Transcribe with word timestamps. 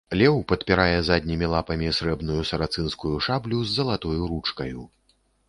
Леў 0.19 0.37
падпірае 0.51 0.95
заднімі 1.09 1.49
лапамі 1.55 1.91
срэбную 1.97 2.41
сарацынскую 2.53 3.13
шаблю 3.27 3.61
з 3.67 3.75
залатою 3.77 4.21
ручкаю. 4.33 4.89